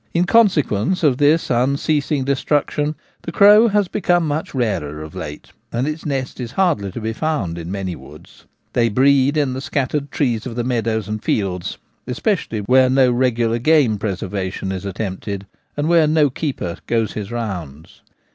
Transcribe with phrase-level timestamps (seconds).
[0.15, 5.51] In consequence of this unceas ing destruction the crow has become much rarer of late,
[5.71, 8.45] and its nest is hardly to be found in many woods.
[8.73, 11.77] They breed in the scattered trees of the meadows and fields,
[12.07, 15.45] especially where no regular game preservation is attempted,
[15.77, 18.01] and where no keeper goes his rounds.